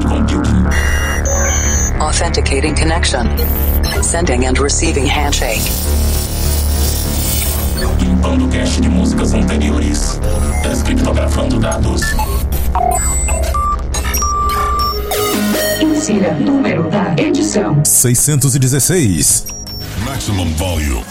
[0.00, 0.66] cloud computing.
[2.00, 3.26] Authenticating connection.
[4.02, 5.62] Sending and receiving handshake.
[8.00, 10.20] Limpando cache de músicas anteriores.
[10.62, 12.02] Descriptografando dados.
[15.80, 17.84] Insira número da edição.
[17.84, 19.46] 616.
[20.04, 21.04] Maximum volume.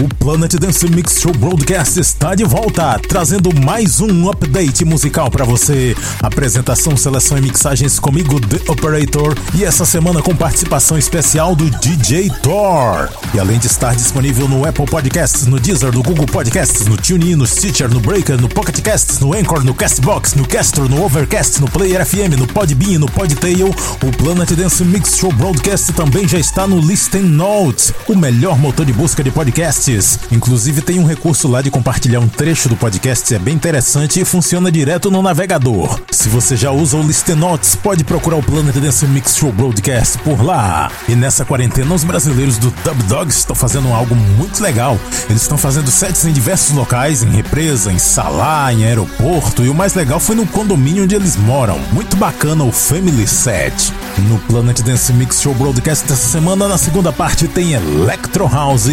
[0.00, 5.44] O Planet Dance Mix Show Broadcast está de volta, trazendo mais um update musical para
[5.44, 5.96] você.
[6.22, 12.30] Apresentação, seleção e mixagens comigo, The Operator, e essa semana com participação especial do DJ
[12.44, 13.08] Thor.
[13.34, 17.34] E além de estar disponível no Apple Podcasts, no Deezer, no Google Podcasts, no TuneIn,
[17.34, 21.60] no Stitcher, no Breaker, no Pocket Casts, no Anchor, no Castbox, no Castro, no Overcast,
[21.60, 26.38] no Player FM, no Podbean no Podtail, o Planet Dance Mix Show Broadcast também já
[26.38, 29.87] está no Listen Notes, o melhor motor de busca de podcasts.
[30.30, 34.24] Inclusive tem um recurso lá de compartilhar um trecho do podcast, é bem interessante e
[34.24, 35.98] funciona direto no navegador.
[36.10, 40.18] Se você já usa o Listen Notes, pode procurar o Planet Dance Mix Show Broadcast
[40.18, 40.90] por lá.
[41.08, 44.98] E nessa quarentena, os brasileiros do Dub Dogs estão fazendo algo muito legal.
[45.30, 49.74] Eles estão fazendo sets em diversos locais, em represa, em salá, em aeroporto, e o
[49.74, 51.78] mais legal foi no condomínio onde eles moram.
[51.92, 53.92] Muito bacana o Family Set.
[54.28, 58.88] No Planet Dance Mix Show Broadcast dessa semana, na segunda parte, tem Electro House,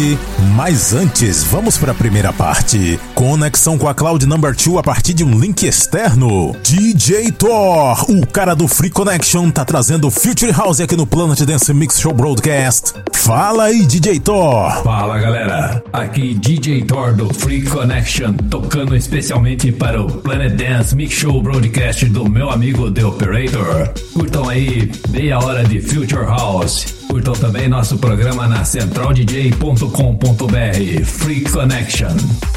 [0.86, 3.00] mas antes, vamos para a primeira parte.
[3.12, 6.54] Conexão com a Cloud Number 2 a partir de um link externo.
[6.62, 11.74] DJ Thor, o cara do Free Connection, tá trazendo Future House aqui no Planet Dance
[11.74, 12.92] Mix Show Broadcast.
[13.12, 14.84] Fala aí, DJ Thor.
[14.84, 21.14] Fala galera, aqui DJ Thor do Free Connection, tocando especialmente para o Planet Dance Mix
[21.14, 23.92] Show Broadcast do meu amigo The Operator.
[24.12, 27.05] Curtam aí meia hora de Future House.
[27.08, 32.55] Curtam também nosso programa na centraldj.com.br Free Connection.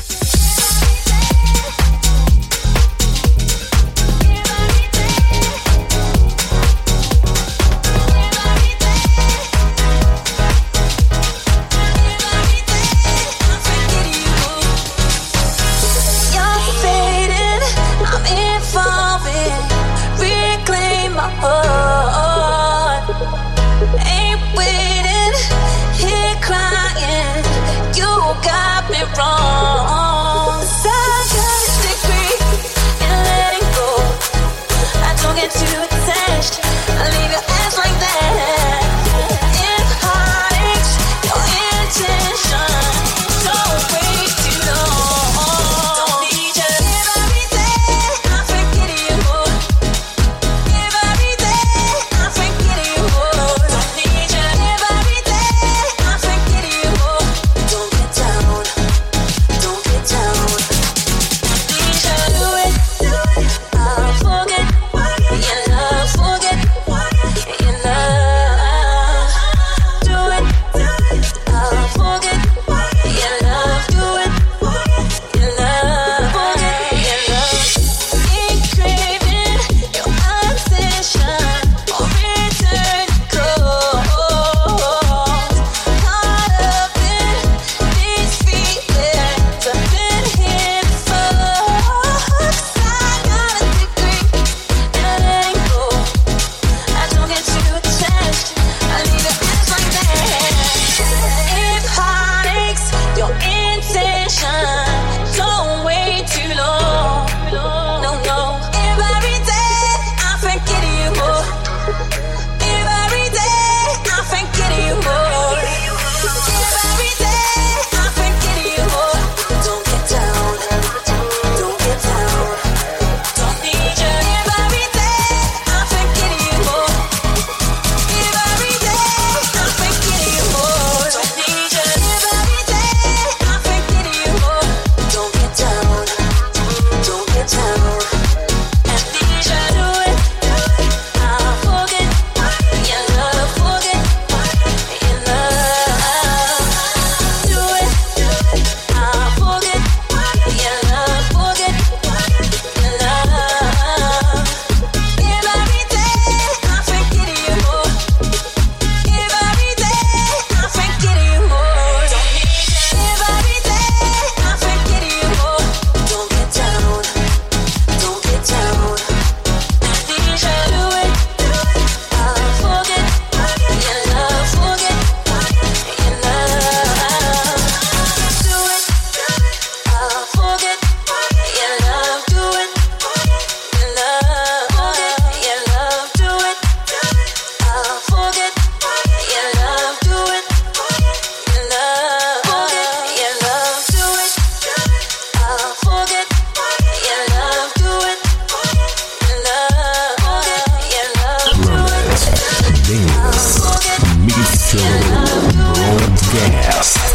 [206.31, 207.09] Gas.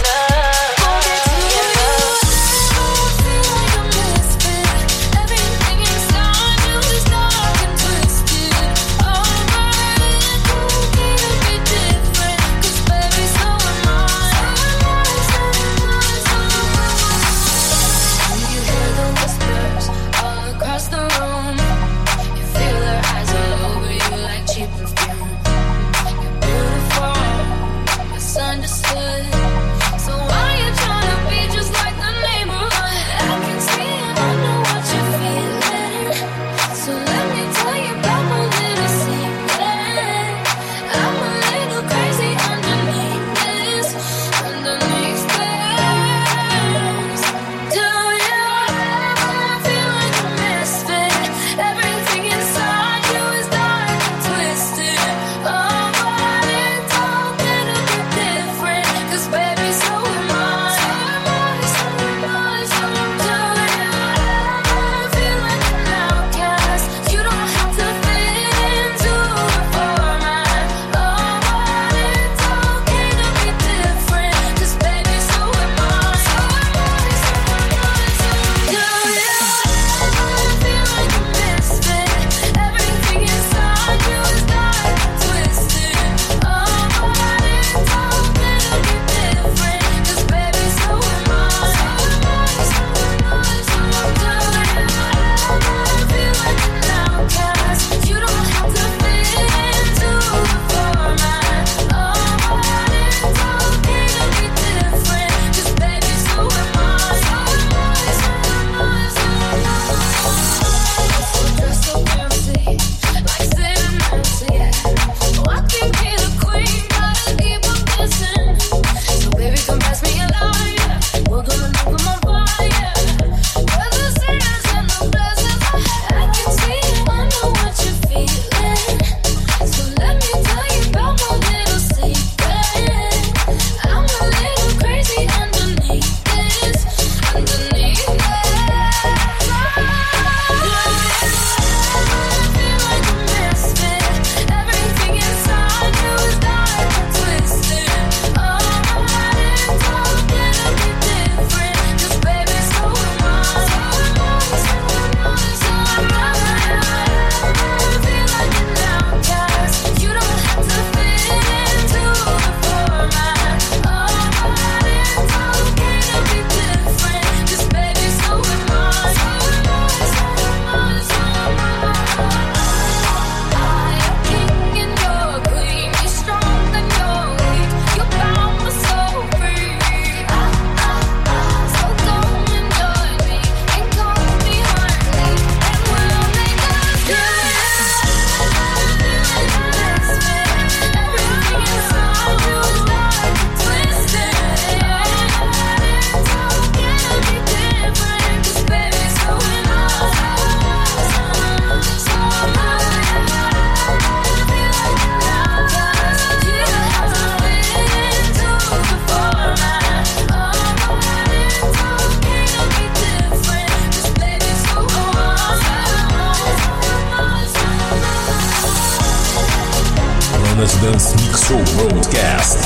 [220.64, 222.56] Residence Mix Show Broadcast.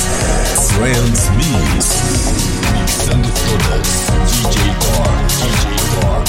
[0.74, 1.98] Friends, Mix.
[2.72, 3.94] Mix and Products.
[4.30, 5.14] DJ Car.
[5.34, 5.64] DJ
[5.98, 6.20] Car.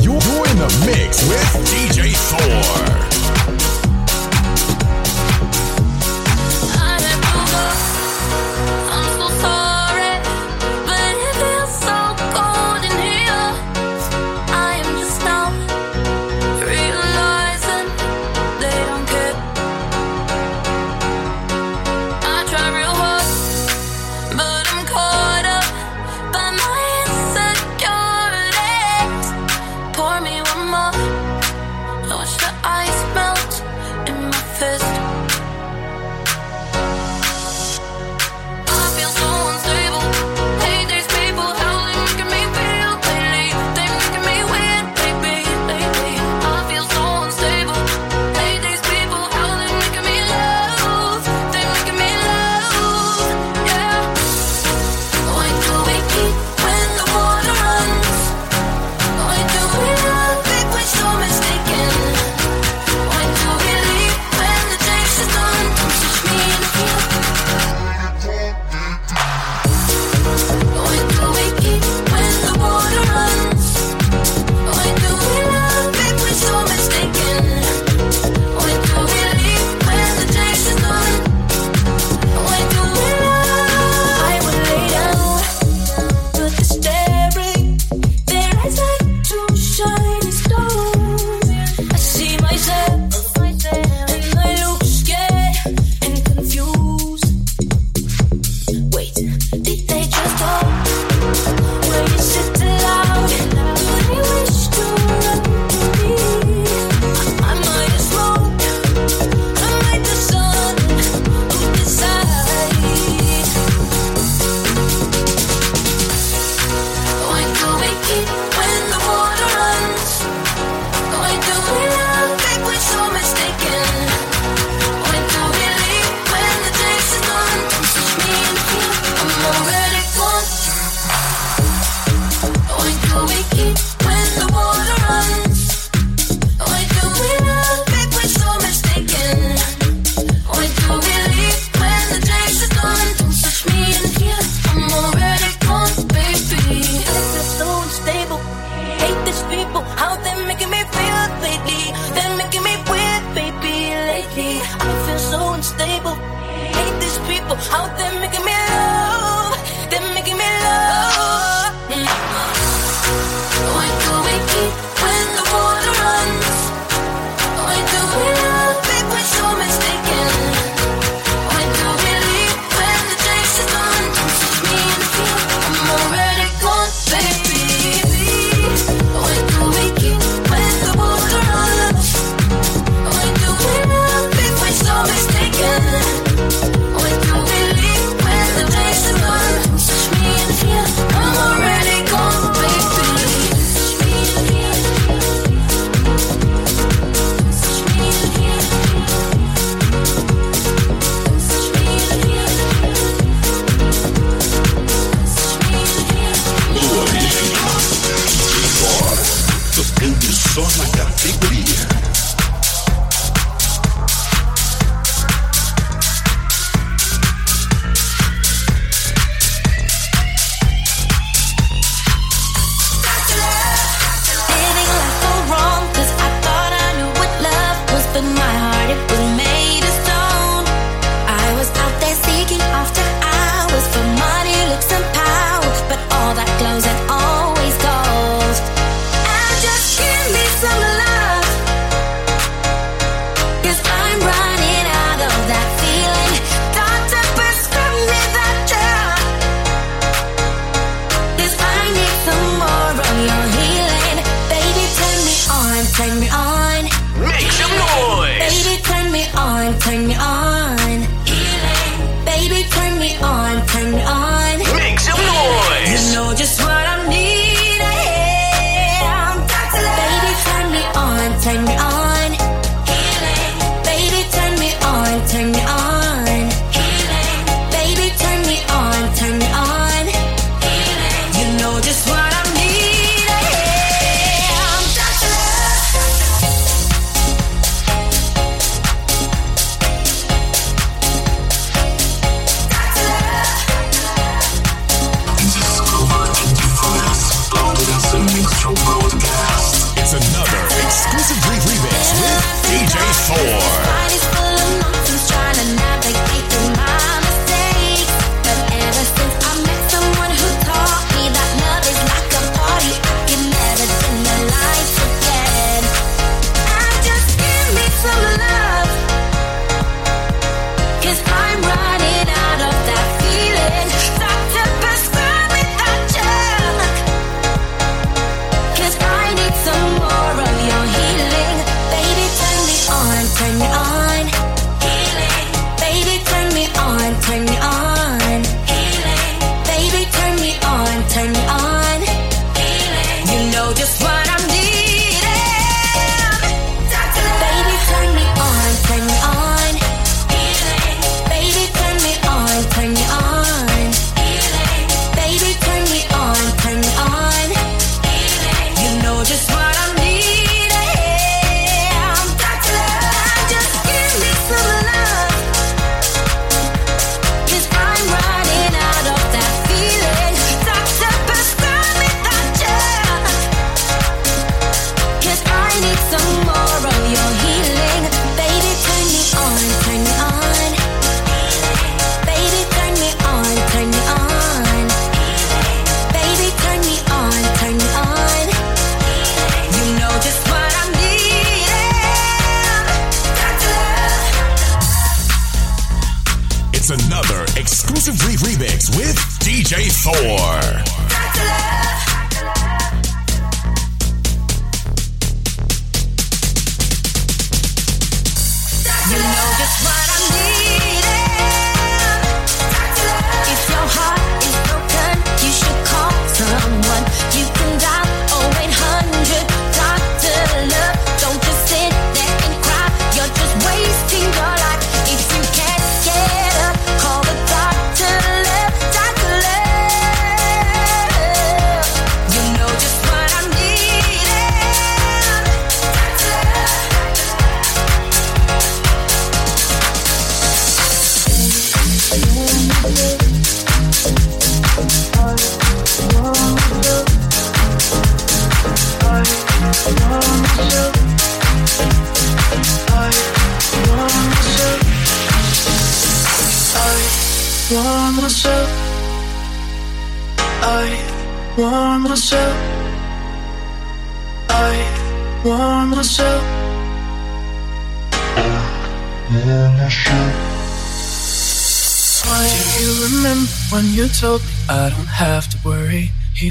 [0.00, 3.07] You're in the mix with DJ Thor.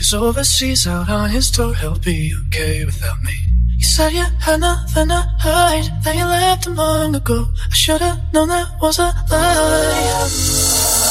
[0.07, 3.33] He's overseas out on his tour, he'll be okay without me.
[3.77, 7.47] You said you had nothing to hide, that you left him long ago.
[7.69, 10.29] I should've known that was a lie.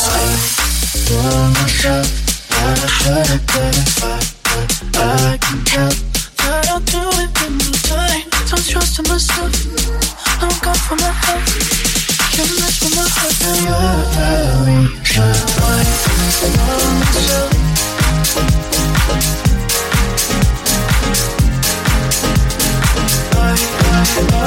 [0.09, 0.33] I
[1.61, 2.09] myself,
[2.51, 4.16] I should've clarified.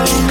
[0.05, 0.28] love.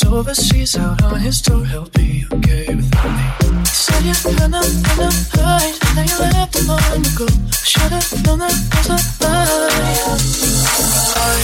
[0.00, 3.64] He's overseas out on his tour, he'll be okay without me.
[3.64, 7.26] Said you had no, had hide, now you left a long ago.
[7.64, 9.58] Should have known that was a lie.
[11.16, 11.42] I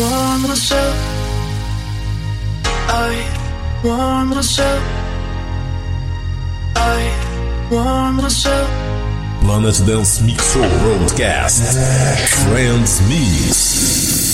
[0.00, 0.96] want myself.
[2.88, 3.12] I
[3.84, 4.82] want myself.
[6.76, 8.70] I want myself.
[9.42, 11.76] Planet Dance Mix Show Broadcast
[12.48, 14.33] Transmix.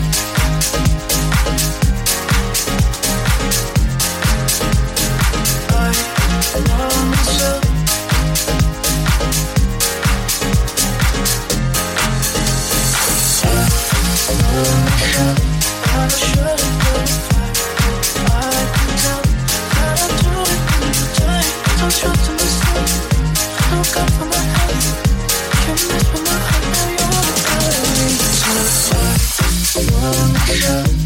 [30.59, 31.01] love.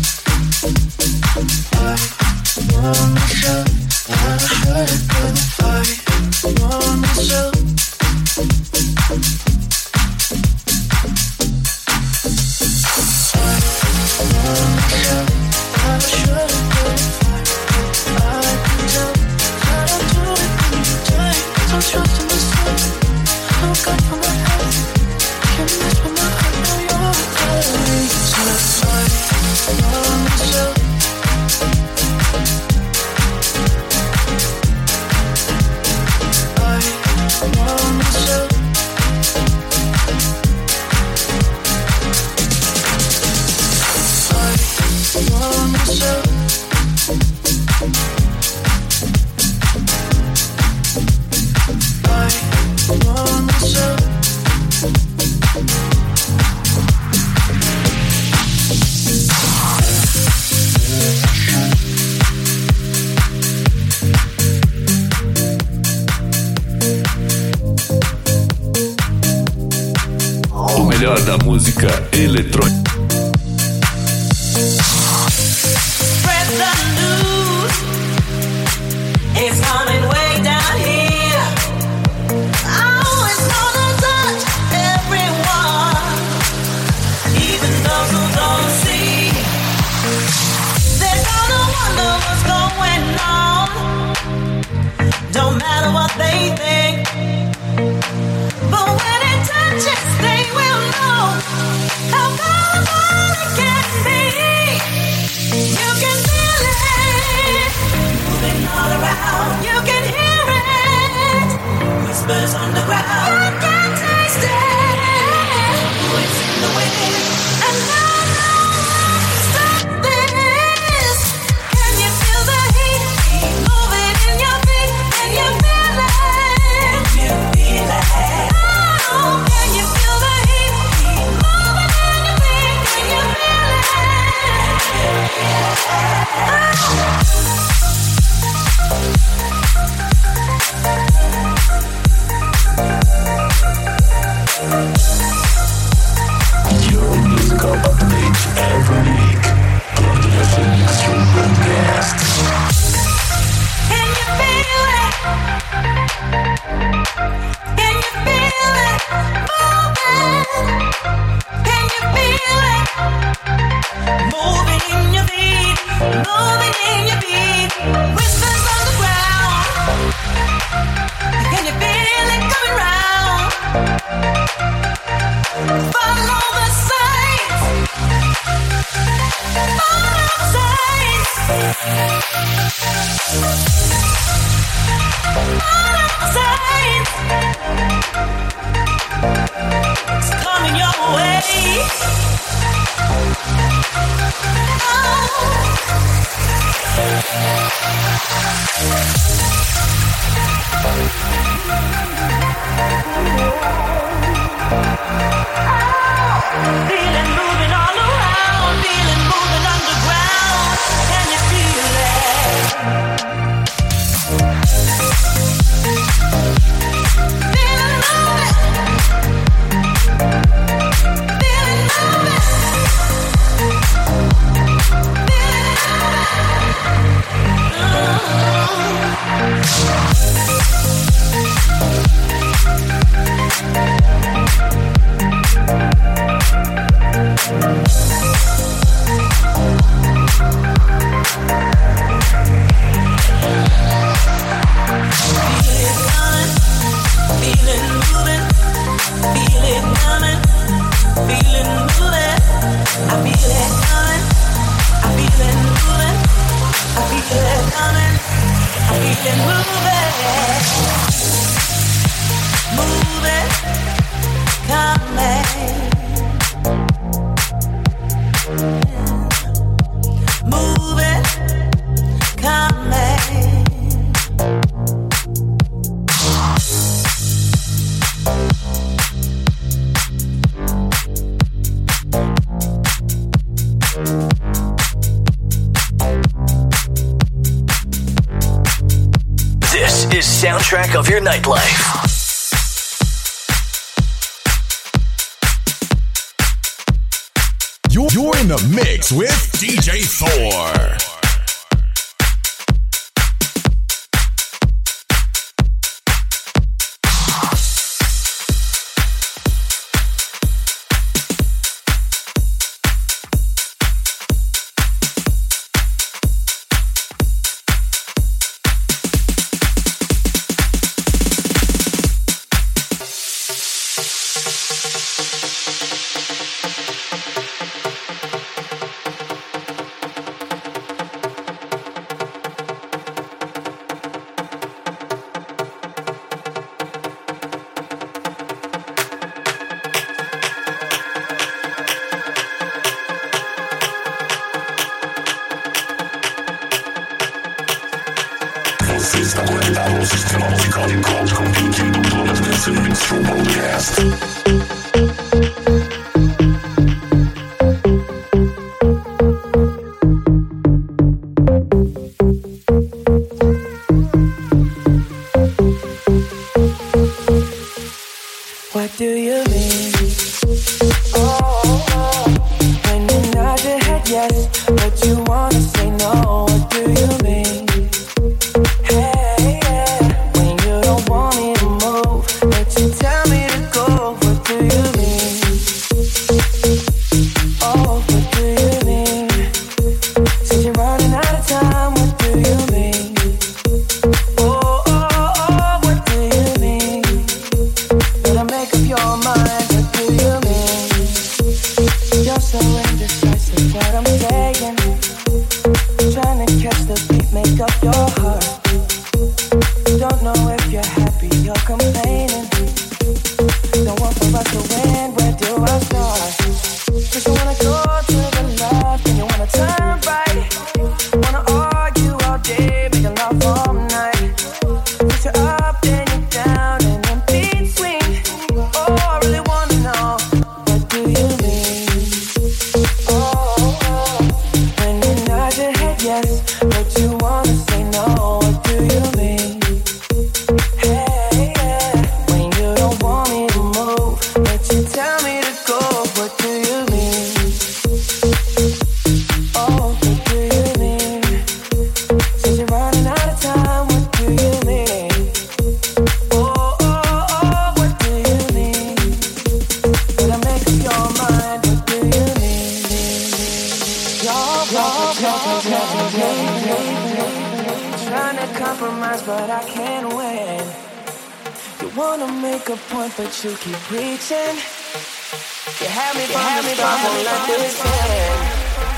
[477.47, 478.39] This end.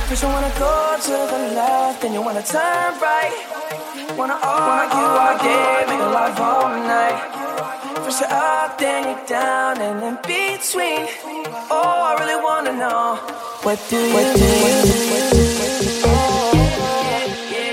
[0.08, 3.36] First you wanna go to the left, then you wanna turn right.
[4.18, 7.20] Wanna argue all day, make love all night.
[8.04, 11.08] First you're up, then you're down, and in between.
[11.70, 13.20] Oh, I really wanna know
[13.64, 14.86] what do you what mean?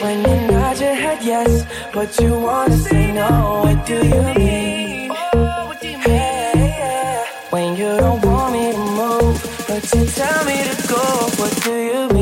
[0.02, 3.62] When you nod your head yes, but you wanna say no.
[3.64, 5.12] What do you mean?
[5.34, 5.73] Oh,
[9.74, 11.02] but you tell me to go.
[11.36, 12.13] What do you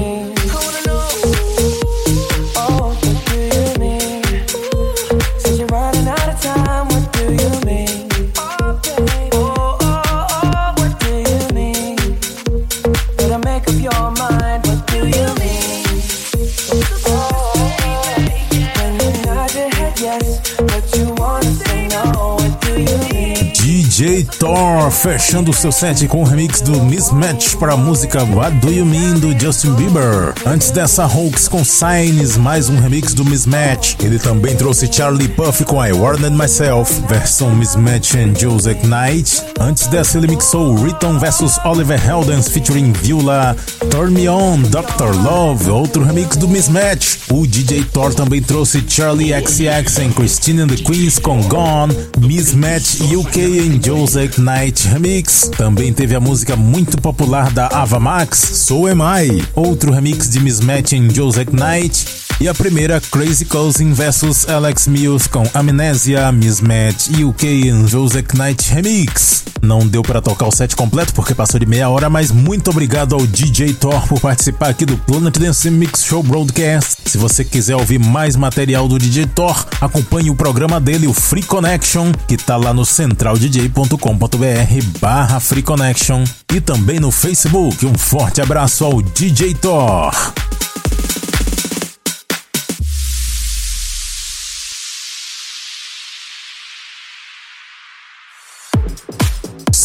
[24.43, 28.85] Thor fechando seu set com o remix do Mismatch para a música What Do You
[28.85, 30.35] Mean do Justin Bieber.
[30.45, 33.95] Antes dessa, Hawks com Signs, mais um remix do Mismatch.
[34.03, 39.45] Ele também trouxe Charlie Puff com I Warned Myself, versão Mismatch and Joseph Knight.
[39.61, 43.57] Antes dessa, ele mixou Riton vs Oliver Heldens featuring Viola,
[43.93, 45.15] Turn Me On, Dr.
[45.23, 47.19] Love, outro remix do Mismatch.
[47.31, 53.03] O DJ Thor também trouxe Charlie XX and Christine and the Queens com Gone, Mismatch
[53.15, 55.51] UK and Joseph Knight Remix.
[55.57, 60.41] Também teve a música muito popular da Ava Max, So Am I, outro remix de
[60.41, 62.32] Mismatch and Joseph Knight.
[62.43, 68.69] E a primeira, Crazy Cousin vs Alex Mills com Amnésia, Mismatch UK e Joseph Knight
[68.69, 69.45] Remix.
[69.63, 73.15] Não deu para tocar o set completo porque passou de meia hora, mas muito obrigado
[73.15, 77.09] ao DJ Thor por participar aqui do Planet Dance Mix Show Broadcast.
[77.09, 81.45] Se você quiser ouvir mais material do DJ Thor, acompanhe o programa dele, o Free
[81.45, 87.87] Connection, que tá lá no centraldj.com.br barra Free Connection e também no Facebook.
[87.87, 90.13] Um forte abraço ao DJ Thor.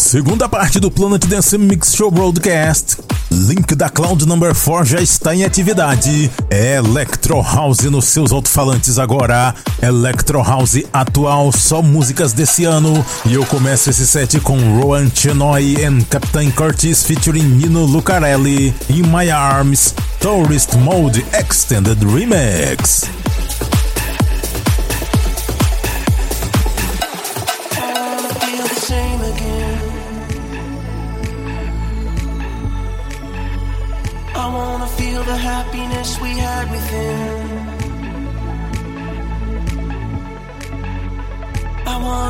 [0.07, 2.95] Segunda parte do Planet Dance Mix Show Broadcast.
[3.29, 6.31] Link da Cloud Number 4 já está em atividade.
[6.49, 9.53] Electro House nos seus alto-falantes agora.
[9.81, 13.05] Electro House atual, só músicas desse ano.
[13.25, 18.73] E eu começo esse set com Rowan Chenoy e Captain Curtis featuring Nino Lucarelli.
[18.89, 23.26] In My Arms, Tourist Mode Extended Remix.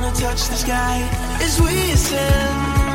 [0.07, 0.99] wanna touch the sky
[1.41, 2.86] as we ascend.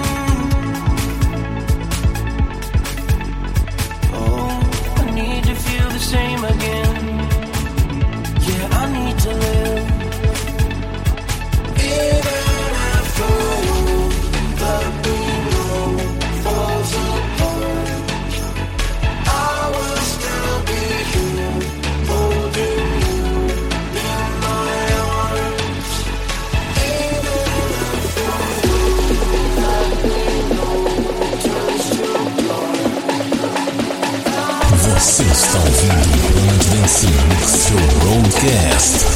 [37.78, 39.06] to broadcast.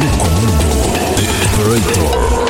[0.00, 0.68] No comando.
[1.16, 2.47] The operator.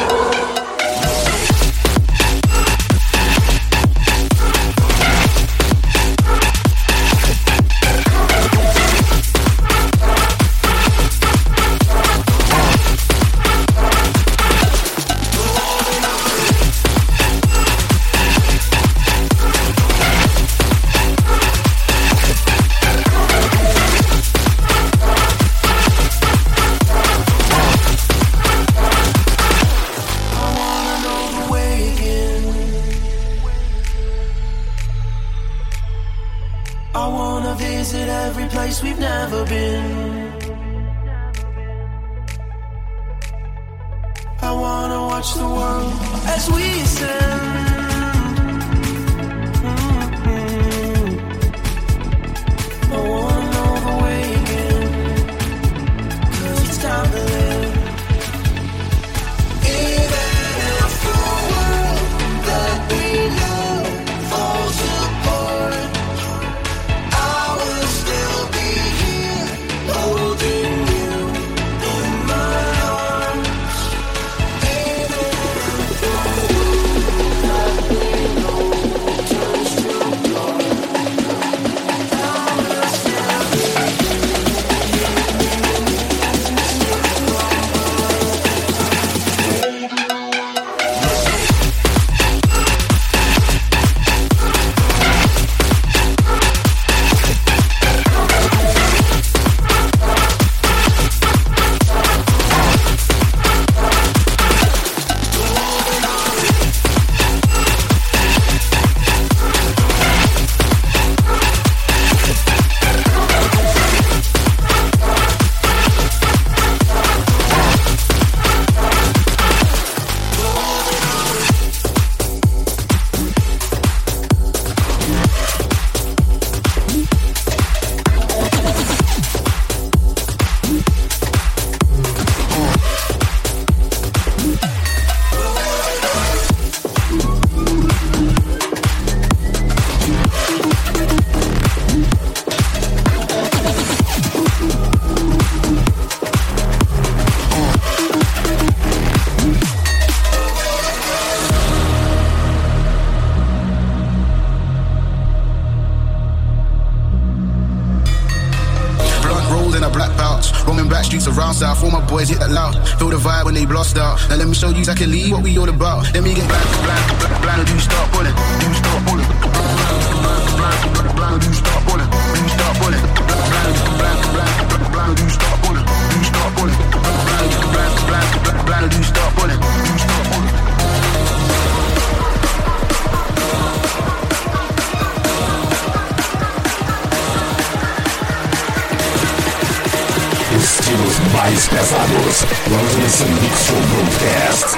[192.71, 194.78] Welcome to Mix Show Broadcast.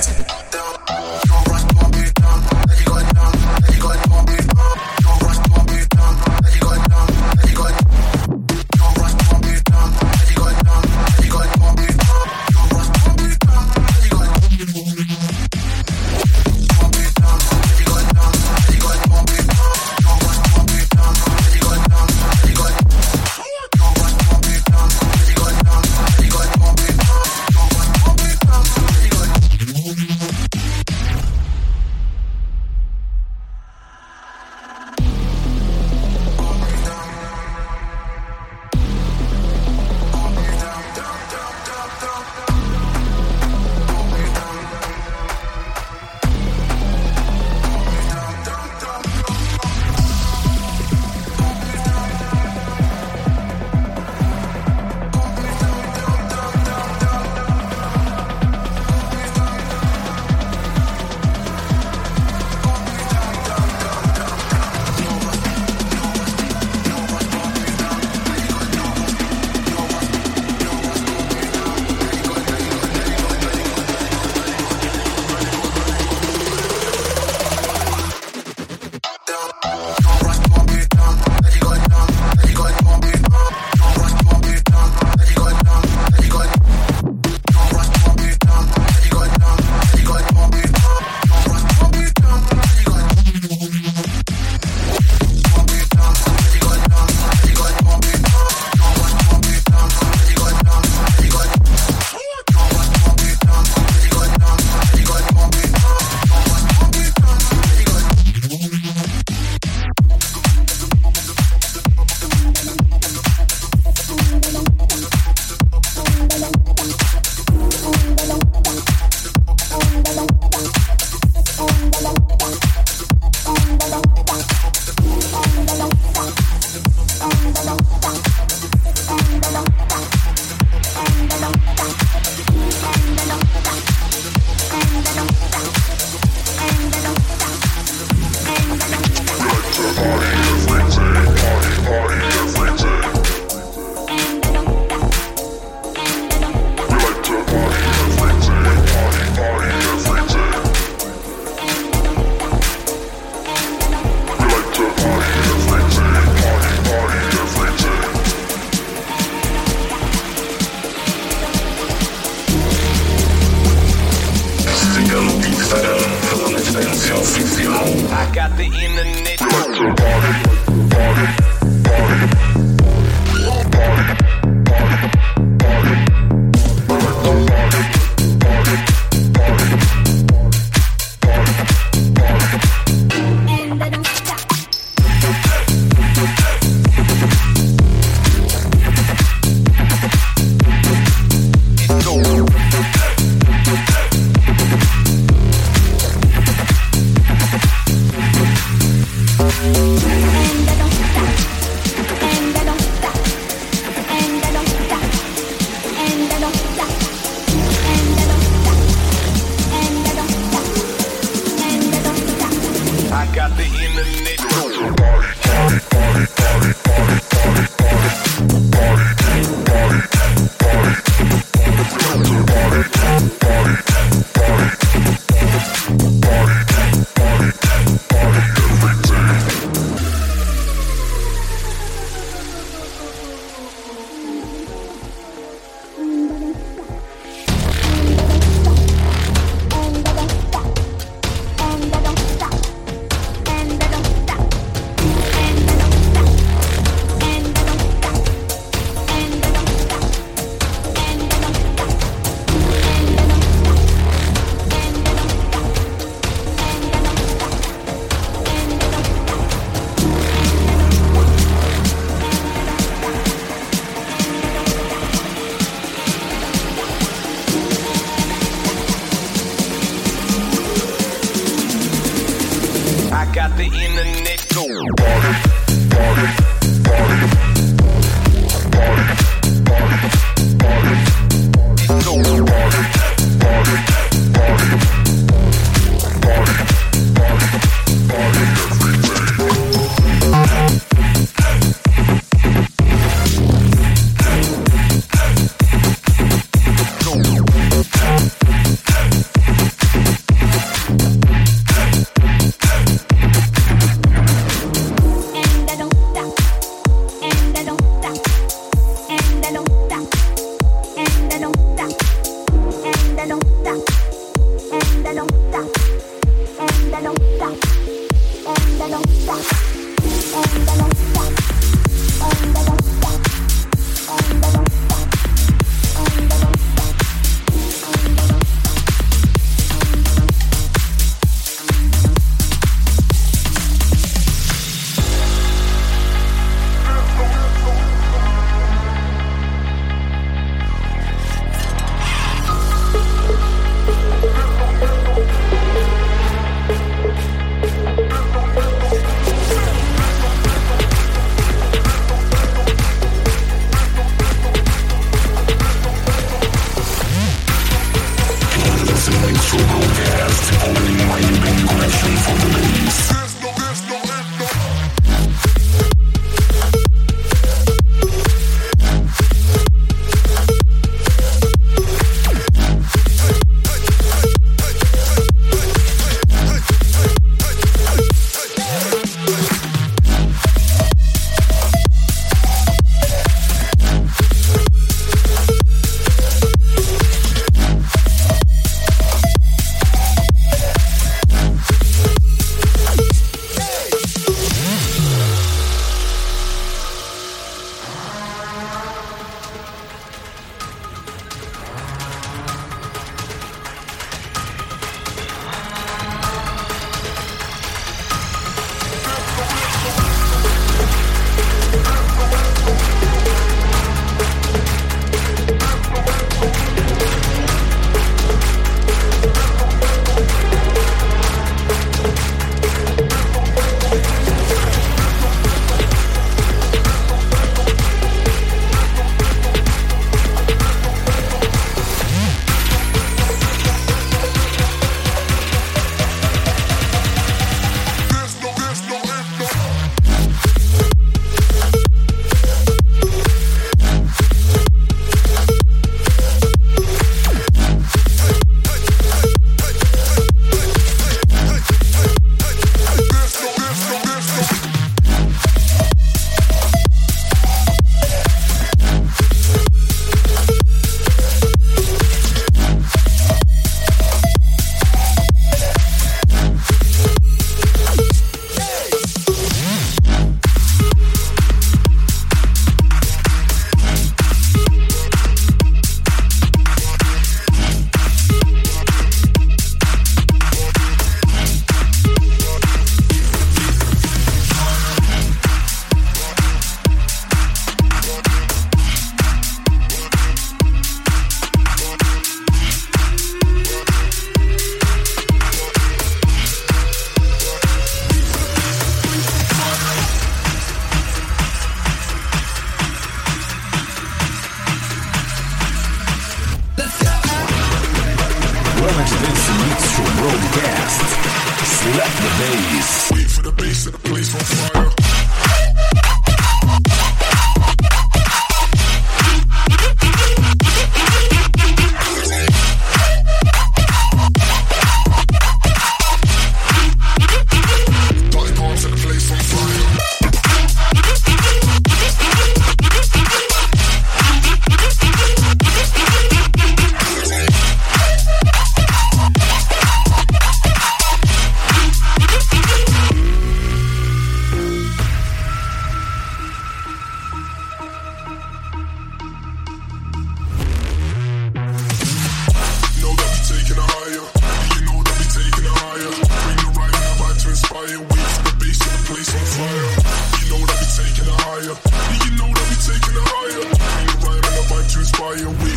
[565.31, 565.70] Are you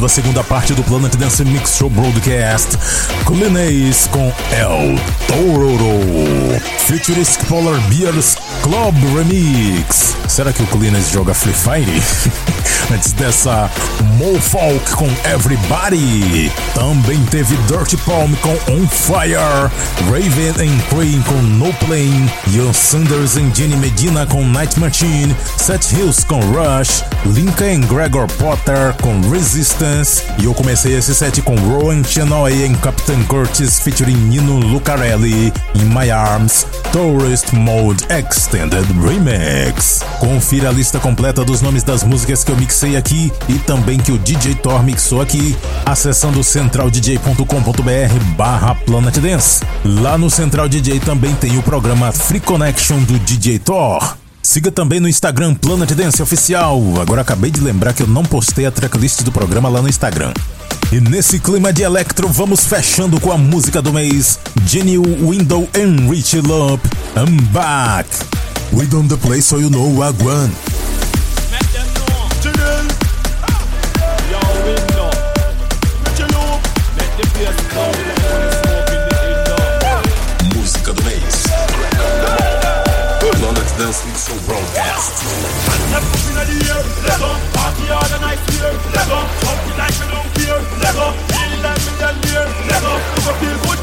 [0.00, 2.78] Fechando a segunda parte do Planet Dance Mix Show Broadcast,
[3.24, 10.16] Culinês com El Toro, Futuristic Polar Bears Club Remix.
[10.26, 12.02] Será que o Culinês joga Free Fire?
[12.92, 13.70] Antes dessa,
[14.40, 16.50] Folk com Everybody.
[16.74, 19.70] Também teve Dirty Palm com On Fire,
[20.10, 25.92] Raven and Crane com No Plane, Ian Sanders e Jenny Medina com Night Machine, Seth
[25.92, 30.22] Hills com Rush, Lincoln Gregor Potter com Resistance.
[30.38, 35.84] E eu comecei esse set com Rowan Chenoy e Captain Curtis featuring Nino Lucarelli in
[35.84, 40.00] My Arms, Tourist Mode Extended Remix.
[40.18, 44.10] Confira a lista completa dos nomes das músicas que eu mixei aqui e também que
[44.10, 49.62] o DJ Thor mixou aqui, acessando centraldj.com.br barra Planet Dance.
[49.84, 54.16] Lá no Central DJ também tem o programa Free Connection do DJ Thor.
[54.42, 56.80] Siga também no Instagram Planet Dance Oficial.
[57.00, 60.32] Agora acabei de lembrar que eu não postei a tracklist do programa lá no Instagram.
[60.90, 66.10] E nesse clima de electro, vamos fechando com a música do mês: Jenny Window and
[66.10, 66.82] Rich Love.
[67.16, 68.08] I'm back.
[68.72, 70.48] We don't the play so you know Wagwan.
[70.48, 70.69] Música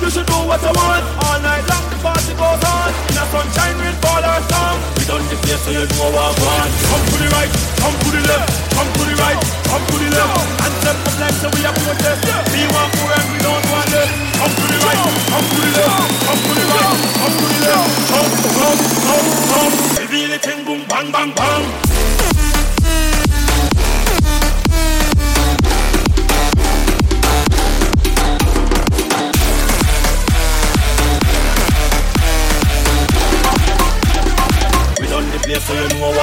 [0.08, 1.04] You should know what I want.
[1.20, 2.96] All night long the party goes on.
[3.12, 4.80] In a sunshine, rain, fall or storm.
[4.96, 6.72] We done the place so you know what I want.
[6.88, 10.08] Come to the right, come to the left, come to the right, come to the
[10.16, 10.64] left.
[10.64, 12.24] And step up like so we are protest.
[12.24, 14.10] We want more and we don't want less.
[14.40, 17.60] Come to the right, come to the left, come to the right, come to the
[17.68, 17.92] left.
[18.08, 19.74] Jump, jump, jump.
[20.00, 22.27] We feel it thing boom, bang, bang, bang.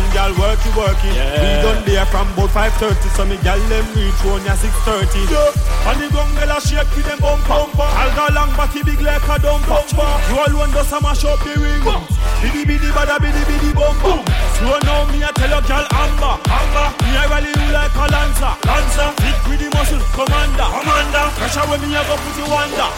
[0.00, 0.08] I want.
[0.08, 0.08] Yo, window.
[0.08, 1.04] Mm, Girl, work it, work it.
[1.04, 1.14] Jump on the gun, girl, work it, work it.
[1.40, 5.28] We done there from about 5.30, so me girl them reach one ya 6.30.
[5.88, 7.74] On the gun, girl, a shake with them bump, bump.
[7.78, 9.88] I'll go long, body big like a dump, bump.
[10.28, 11.84] You alone does a mash up the ring.
[12.40, 14.24] Biddy, biddy, bada, biddy, biddy, bump, bump.
[14.56, 16.86] Slow now, me a tell your girl, amber, amber.
[17.04, 19.08] Me a rally you like a lancer, lancer.
[19.20, 21.24] Big with the muscle, commander, commander.
[21.36, 22.88] Pressure when me a go put you under.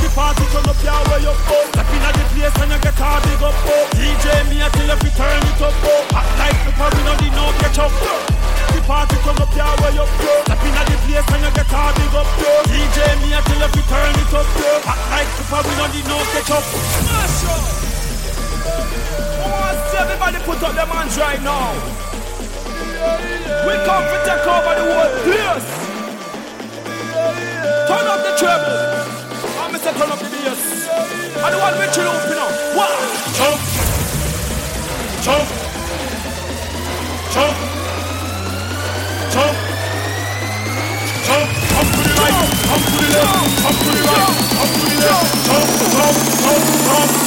[0.00, 1.64] The party turn up your way up, oh.
[1.72, 3.84] Step in at the place and you get a big up, oh.
[3.96, 6.35] DJ me a tell you fi turn it up, oh.
[7.76, 8.16] Need no.
[8.72, 10.40] The party turn up your way up, oh.
[10.48, 12.64] Step in the place and you get a big up, oh.
[12.72, 14.88] DJ me tell you turn it up, oh.
[14.88, 16.64] Act like people we no need no ketchup.
[16.64, 17.60] Smash up.
[19.44, 21.76] Want to see everybody put up their hands right now.
[23.68, 25.68] We come to take over the whole place.
[27.88, 28.72] Turn up the treble.
[29.60, 29.92] I'm Mr.
[29.92, 30.88] Turn up the bass.
[31.36, 32.48] I one with you up, you know.
[32.72, 32.96] One.
[33.36, 33.60] Jump.
[35.20, 35.48] Jump.
[37.32, 37.56] Jump.
[37.56, 37.65] Jump.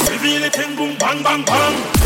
[0.08, 1.99] 비비는 탱붕 방방방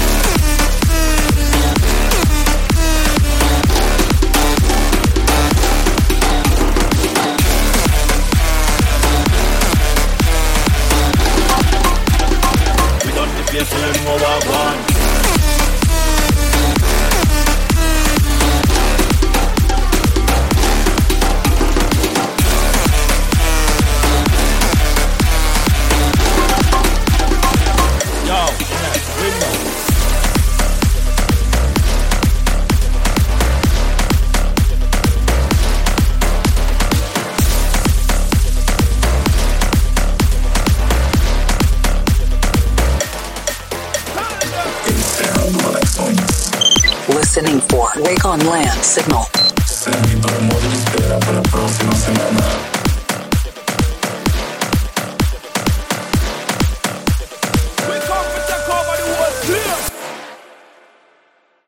[48.35, 49.34] on Land Signal.